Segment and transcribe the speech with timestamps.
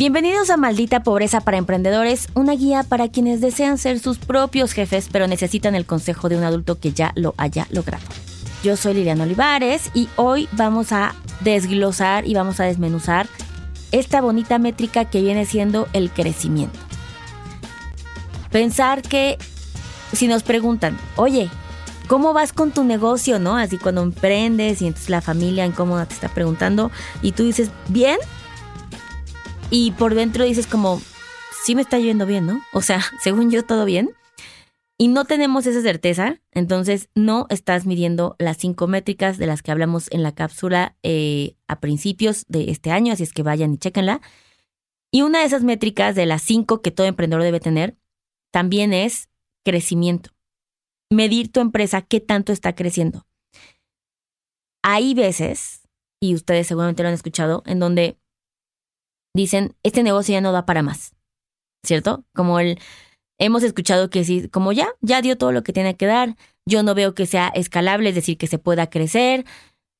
[0.00, 5.10] Bienvenidos a Maldita Pobreza para Emprendedores, una guía para quienes desean ser sus propios jefes
[5.12, 8.02] pero necesitan el consejo de un adulto que ya lo haya logrado.
[8.64, 13.28] Yo soy Liliana Olivares y hoy vamos a desglosar y vamos a desmenuzar
[13.92, 16.78] esta bonita métrica que viene siendo el crecimiento.
[18.50, 19.36] Pensar que
[20.14, 21.50] si nos preguntan, oye,
[22.08, 23.38] ¿cómo vas con tu negocio?
[23.38, 23.58] ¿No?
[23.58, 26.90] Así cuando emprendes y entonces la familia incómoda te está preguntando
[27.20, 28.16] y tú dices, bien,
[29.70, 31.00] y por dentro dices como,
[31.64, 32.60] sí me está yendo bien, ¿no?
[32.72, 34.10] O sea, según yo, todo bien.
[34.98, 39.70] Y no tenemos esa certeza, entonces no estás midiendo las cinco métricas de las que
[39.70, 43.78] hablamos en la cápsula eh, a principios de este año, así es que vayan y
[43.78, 44.20] chéquenla.
[45.10, 47.96] Y una de esas métricas de las cinco que todo emprendedor debe tener
[48.52, 49.30] también es
[49.64, 50.30] crecimiento.
[51.08, 53.26] Medir tu empresa qué tanto está creciendo.
[54.82, 55.88] Hay veces,
[56.20, 58.18] y ustedes seguramente lo han escuchado, en donde
[59.34, 61.14] dicen, este negocio ya no da para más,
[61.84, 62.24] ¿cierto?
[62.34, 62.78] Como el,
[63.38, 66.82] hemos escuchado que sí, como ya, ya dio todo lo que tiene que dar, yo
[66.82, 69.44] no veo que sea escalable, es decir, que se pueda crecer.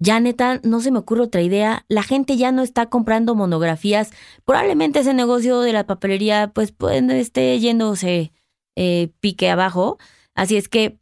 [0.00, 1.84] Ya neta, no se me ocurre otra idea.
[1.88, 4.10] La gente ya no está comprando monografías.
[4.44, 8.32] Probablemente ese negocio de la papelería, pues, pues esté yéndose
[8.76, 9.98] eh, pique abajo.
[10.34, 10.98] Así es que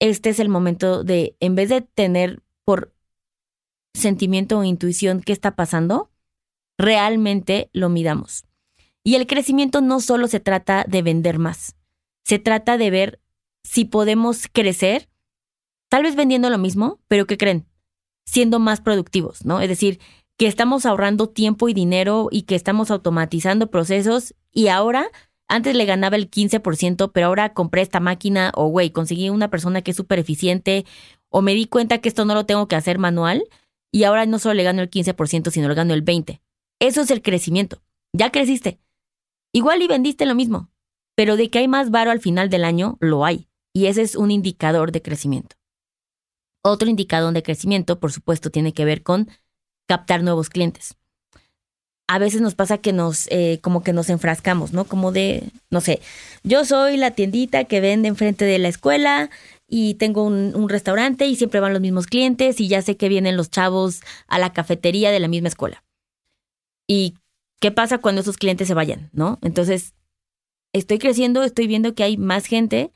[0.00, 2.92] este es el momento de, en vez de tener por
[3.94, 6.10] sentimiento o intuición qué está pasando,
[6.78, 8.44] realmente lo midamos.
[9.04, 11.76] Y el crecimiento no solo se trata de vender más,
[12.24, 13.20] se trata de ver
[13.64, 15.08] si podemos crecer,
[15.88, 17.66] tal vez vendiendo lo mismo, pero ¿qué creen?
[18.24, 19.60] Siendo más productivos, ¿no?
[19.60, 19.98] Es decir,
[20.38, 25.08] que estamos ahorrando tiempo y dinero y que estamos automatizando procesos y ahora,
[25.48, 29.82] antes le ganaba el 15%, pero ahora compré esta máquina o, güey, conseguí una persona
[29.82, 30.84] que es súper eficiente
[31.28, 33.44] o me di cuenta que esto no lo tengo que hacer manual
[33.90, 36.40] y ahora no solo le gano el 15%, sino le gano el 20%.
[36.80, 37.82] Eso es el crecimiento.
[38.12, 38.78] Ya creciste.
[39.52, 40.70] Igual y vendiste lo mismo,
[41.16, 43.48] pero de que hay más varo al final del año, lo hay.
[43.72, 45.56] Y ese es un indicador de crecimiento.
[46.62, 49.28] Otro indicador de crecimiento, por supuesto, tiene que ver con
[49.86, 50.96] captar nuevos clientes.
[52.06, 54.84] A veces nos pasa que nos, eh, como que nos enfrascamos, ¿no?
[54.84, 56.00] Como de, no sé,
[56.42, 59.28] yo soy la tiendita que vende enfrente de la escuela
[59.66, 63.08] y tengo un, un restaurante y siempre van los mismos clientes y ya sé que
[63.08, 65.84] vienen los chavos a la cafetería de la misma escuela.
[66.88, 67.14] ¿Y
[67.60, 69.10] qué pasa cuando esos clientes se vayan?
[69.12, 69.38] ¿No?
[69.42, 69.94] Entonces,
[70.72, 72.92] estoy creciendo, estoy viendo que hay más gente.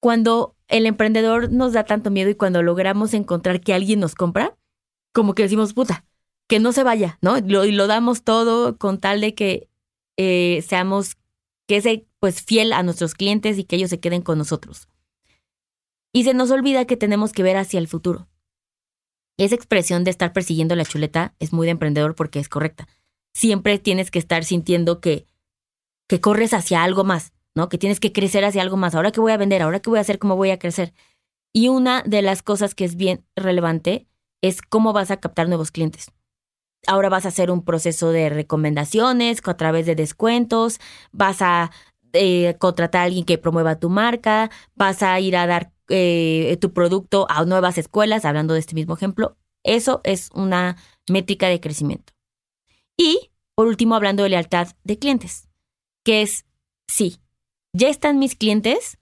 [0.00, 4.56] Cuando el emprendedor nos da tanto miedo y cuando logramos encontrar que alguien nos compra,
[5.12, 6.04] como que decimos, puta,
[6.46, 7.38] que no se vaya, ¿no?
[7.40, 9.68] Lo, y lo damos todo con tal de que
[10.16, 11.16] eh, seamos,
[11.66, 14.88] que sea pues fiel a nuestros clientes y que ellos se queden con nosotros.
[16.12, 18.28] Y se nos olvida que tenemos que ver hacia el futuro.
[19.38, 22.88] Esa expresión de estar persiguiendo la chuleta es muy de emprendedor porque es correcta.
[23.32, 25.26] Siempre tienes que estar sintiendo que,
[26.08, 27.68] que corres hacia algo más, ¿no?
[27.68, 28.96] Que tienes que crecer hacia algo más.
[28.96, 30.92] Ahora que voy a vender, ahora que voy a hacer, cómo voy a crecer.
[31.52, 34.08] Y una de las cosas que es bien relevante
[34.42, 36.10] es cómo vas a captar nuevos clientes.
[36.86, 40.80] Ahora vas a hacer un proceso de recomendaciones a través de descuentos,
[41.12, 41.70] vas a
[42.12, 46.72] eh, contratar a alguien que promueva tu marca, vas a ir a dar eh, tu
[46.72, 49.36] producto a nuevas escuelas, hablando de este mismo ejemplo.
[49.64, 50.76] Eso es una
[51.08, 52.12] métrica de crecimiento.
[52.96, 55.48] Y, por último, hablando de lealtad de clientes,
[56.04, 56.46] que es,
[56.86, 57.20] sí,
[57.72, 58.98] ya están mis clientes,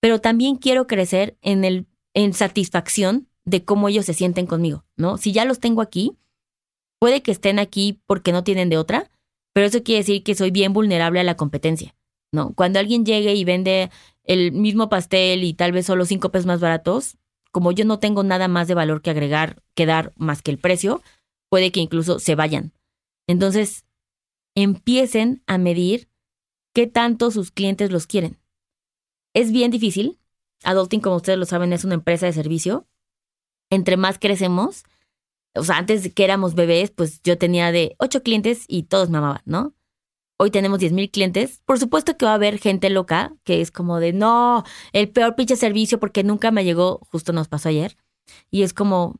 [0.00, 5.16] pero también quiero crecer en, el, en satisfacción de cómo ellos se sienten conmigo, ¿no?
[5.16, 6.16] Si ya los tengo aquí,
[6.98, 9.10] puede que estén aquí porque no tienen de otra,
[9.52, 11.96] pero eso quiere decir que soy bien vulnerable a la competencia,
[12.32, 12.54] ¿no?
[12.54, 13.90] Cuando alguien llegue y vende
[14.24, 17.16] el mismo pastel y tal vez solo cinco pesos más baratos,
[17.50, 20.58] como yo no tengo nada más de valor que agregar, que dar más que el
[20.58, 21.02] precio,
[21.48, 22.72] puede que incluso se vayan.
[23.26, 23.84] Entonces,
[24.54, 26.08] empiecen a medir
[26.72, 28.38] qué tanto sus clientes los quieren.
[29.34, 30.18] Es bien difícil.
[30.62, 32.86] Adulting, como ustedes lo saben, es una empresa de servicio.
[33.70, 34.84] Entre más crecemos,
[35.54, 39.18] o sea, antes que éramos bebés, pues yo tenía de ocho clientes y todos me
[39.18, 39.74] amaban, ¿no?
[40.40, 43.70] Hoy tenemos 10 mil clientes, por supuesto que va a haber gente loca que es
[43.70, 44.64] como de, no,
[44.94, 47.98] el peor pinche servicio porque nunca me llegó, justo nos pasó ayer.
[48.50, 49.16] Y es como,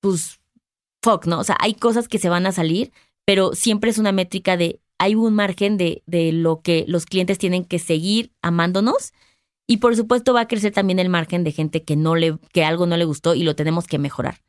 [0.00, 0.40] pues,
[1.04, 1.38] fuck, ¿no?
[1.38, 2.92] O sea, hay cosas que se van a salir,
[3.24, 7.38] pero siempre es una métrica de, hay un margen de, de lo que los clientes
[7.38, 9.12] tienen que seguir amándonos.
[9.68, 12.64] Y por supuesto va a crecer también el margen de gente que no le, que
[12.64, 14.42] algo no le gustó y lo tenemos que mejorar.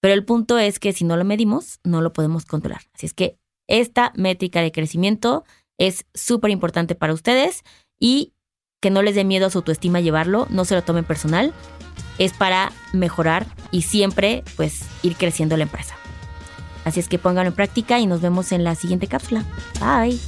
[0.00, 2.82] Pero el punto es que si no lo medimos, no lo podemos controlar.
[2.94, 3.40] Así es que
[3.70, 5.44] esta métrica de crecimiento
[5.78, 7.62] es súper importante para ustedes
[7.98, 8.34] y
[8.80, 11.54] que no les dé miedo a su autoestima llevarlo, no se lo tomen personal,
[12.18, 15.96] es para mejorar y siempre pues ir creciendo la empresa.
[16.84, 19.44] Así es que pónganlo en práctica y nos vemos en la siguiente cápsula.
[19.80, 20.18] Bye.